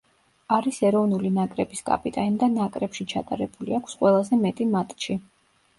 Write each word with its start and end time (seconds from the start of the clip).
არის 0.55 0.77
ეროვნული 0.87 1.31
ნაკრების 1.35 1.85
კაპიტანი 1.91 2.41
და 2.45 2.49
ნაკრებში 2.55 3.09
ჩატარებული 3.15 3.79
აქვს 3.83 4.03
ყველაზე 4.03 4.45
მეტი 4.49 4.71
მატჩი. 4.77 5.23